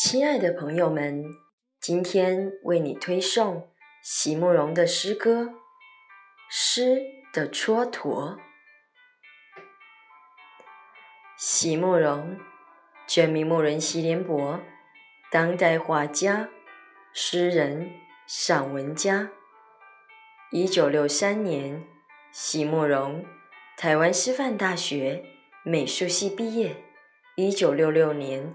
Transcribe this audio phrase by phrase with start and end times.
[0.00, 1.24] 亲爱的朋友们，
[1.80, 3.68] 今天为你推送
[4.00, 5.42] 席慕容的诗歌
[6.48, 7.02] 《诗
[7.32, 8.36] 的蹉跎》。
[11.36, 12.38] 席慕容，
[13.08, 14.60] 全名慕容席联博，
[15.32, 16.48] 当代画家、
[17.12, 17.90] 诗人、
[18.24, 19.30] 散文家。
[20.52, 21.84] 一九六三年，
[22.30, 23.24] 席慕容
[23.76, 25.24] 台湾师范大学
[25.64, 26.84] 美术系毕业。
[27.34, 28.54] 一九六六年。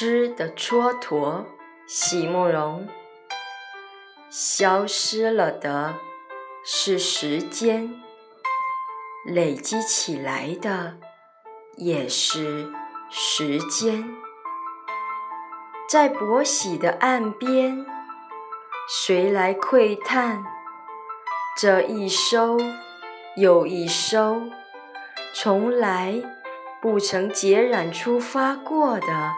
[0.00, 1.44] 诗的蹉跎，
[1.88, 2.86] 席慕容。
[4.30, 5.96] 消失了的
[6.64, 8.00] 是时间，
[9.26, 10.98] 累积起来的
[11.74, 12.72] 也是
[13.10, 14.08] 时间。
[15.88, 17.84] 在薄喜的岸边，
[18.88, 20.44] 谁来窥探
[21.56, 22.56] 这一收
[23.34, 24.42] 又一收，
[25.34, 26.22] 从来
[26.80, 29.32] 不曾孑然出发过的？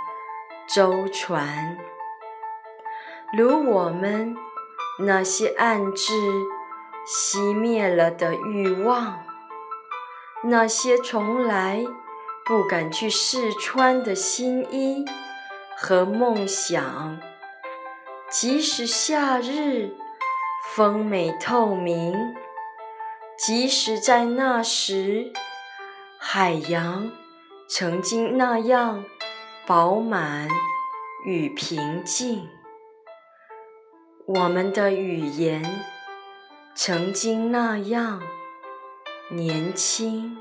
[0.73, 1.77] 舟船，
[3.37, 4.37] 如我们
[5.01, 6.13] 那些暗自
[7.05, 9.25] 熄灭了的欲望，
[10.45, 11.85] 那些从来
[12.45, 15.05] 不敢去试穿的新衣
[15.77, 17.19] 和梦想，
[18.31, 19.97] 即使夏日
[20.73, 22.15] 风美透明，
[23.37, 25.33] 即使在那时
[26.17, 27.11] 海洋
[27.69, 29.05] 曾经那样。
[29.67, 30.49] 饱满
[31.25, 32.49] 与平静，
[34.27, 35.63] 我们的语言
[36.75, 38.21] 曾经那样
[39.29, 40.39] 年轻。